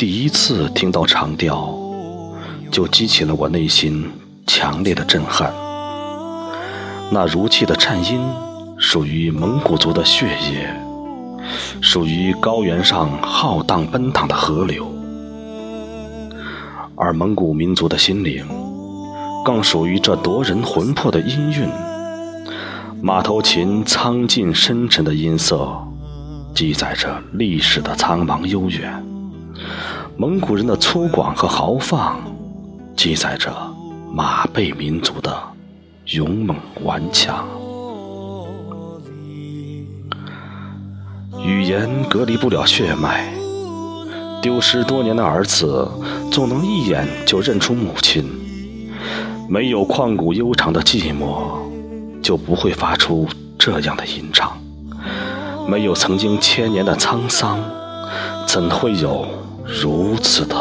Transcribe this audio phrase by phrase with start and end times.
[0.00, 1.78] 第一次听到长调，
[2.70, 4.10] 就激起了我内心
[4.46, 5.52] 强烈的震撼。
[7.10, 8.18] 那如泣的颤音，
[8.78, 10.74] 属于蒙古族的血液，
[11.82, 14.90] 属于高原上浩荡奔腾的河流，
[16.96, 18.42] 而蒙古民族的心灵，
[19.44, 21.68] 更属于这夺人魂魄的音韵。
[23.02, 25.70] 马头琴苍劲深沉的音色，
[26.54, 28.90] 记载着历史的苍茫悠远；
[30.20, 32.20] 蒙古人的粗犷和豪放，
[32.94, 33.50] 记载着
[34.12, 35.34] 马背民族的
[36.08, 37.48] 勇猛顽强。
[41.42, 43.32] 语言隔离不了血脉，
[44.42, 45.90] 丢失多年的儿子，
[46.30, 48.22] 总能一眼就认出母亲。
[49.48, 51.58] 没有旷古悠长的寂寞。
[52.22, 53.26] 就不会发出
[53.58, 54.52] 这样的吟唱。
[55.66, 57.58] 没有曾经千年的沧桑，
[58.46, 59.26] 怎会有
[59.70, 60.54] 如此的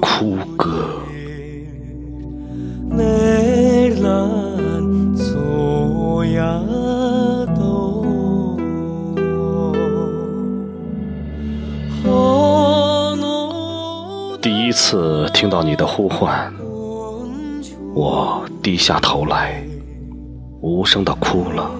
[0.00, 0.68] 哭歌？
[14.42, 16.52] 第一次听到你的呼唤，
[17.94, 19.64] 我低下头来。
[20.60, 21.70] 无声的哭了，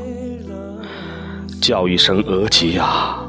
[1.60, 3.23] 叫一声额吉呀！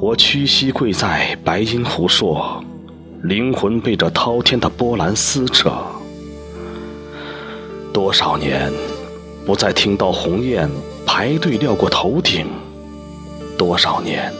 [0.00, 2.62] 我屈膝跪在白音湖朔，
[3.22, 5.72] 灵魂被这滔天的波澜撕扯。
[7.92, 8.72] 多少年
[9.46, 10.68] 不再听到鸿雁
[11.06, 12.46] 排队掠过头顶，
[13.56, 14.32] 多少年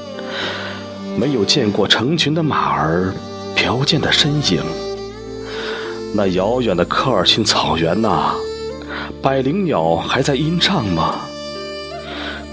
[1.17, 3.15] 没有见过成群的马儿
[3.55, 4.61] 飘溅的身影。
[6.13, 8.35] 那遥远的科尔沁草原呐！
[9.23, 11.21] 百灵鸟还在吟唱吗？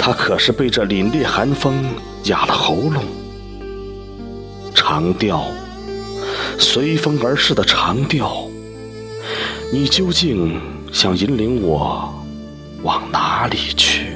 [0.04, 1.86] 他可是被这凛冽寒风
[2.24, 3.04] 哑了喉咙。
[4.74, 5.46] 长调，
[6.58, 8.48] 随风而逝的长调，
[9.72, 10.60] 你究竟
[10.92, 12.12] 想引领我
[12.82, 14.11] 往哪里去？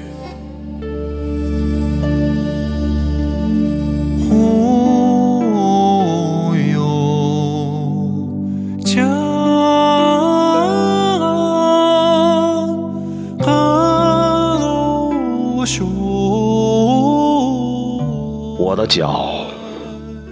[18.86, 19.46] 脚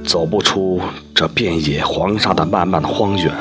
[0.03, 0.81] 走不出
[1.13, 3.31] 这遍野黄沙的漫漫荒原，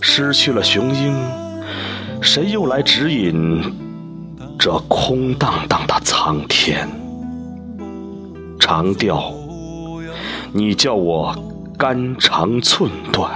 [0.00, 1.14] 失去了雄鹰，
[2.20, 3.62] 谁又来指引
[4.58, 6.88] 这空荡荡的苍天？
[8.58, 9.32] 长调，
[10.52, 11.34] 你叫我
[11.78, 13.30] 肝肠寸断。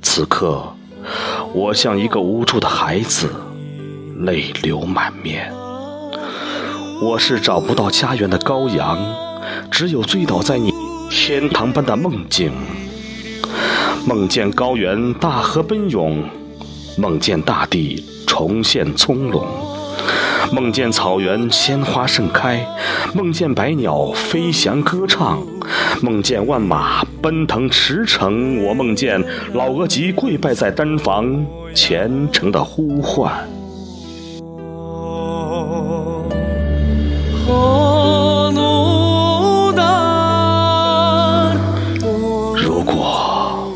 [0.00, 0.62] 此刻，
[1.52, 3.28] 我像一个无助的孩子，
[4.20, 5.52] 泪流满面。
[7.00, 8.98] 我是找不到家园的羔羊，
[9.70, 10.72] 只有醉倒在你
[11.10, 12.50] 天堂般的梦境。
[14.06, 16.24] 梦见高原大河奔涌，
[16.96, 19.44] 梦见大地重现葱茏，
[20.50, 22.66] 梦见草原鲜花盛开，
[23.14, 25.46] 梦见百鸟飞翔歌唱，
[26.00, 28.62] 梦见万马奔腾驰骋。
[28.64, 33.46] 我梦见老额吉跪拜在丹房，虔诚的呼唤。
[42.56, 43.72] 如果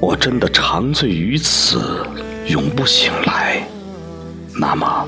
[0.00, 2.06] 我真的长醉于此，
[2.46, 3.66] 永不醒来，
[4.58, 5.06] 那么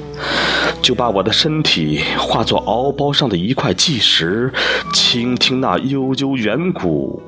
[0.83, 4.53] 就把我的身体化作敖包上的一块巨石，
[4.93, 7.23] 倾听那悠悠远古、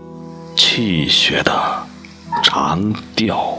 [0.57, 1.53] 气血的
[2.43, 3.59] 长调。